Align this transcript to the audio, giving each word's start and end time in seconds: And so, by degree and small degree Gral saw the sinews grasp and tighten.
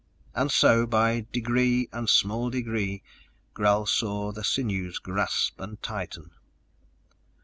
And 0.33 0.51
so, 0.51 0.87
by 0.87 1.27
degree 1.31 1.87
and 1.93 2.09
small 2.09 2.49
degree 2.49 3.03
Gral 3.53 3.85
saw 3.85 4.31
the 4.31 4.43
sinews 4.43 4.97
grasp 4.97 5.59
and 5.61 5.79
tighten. 5.83 6.31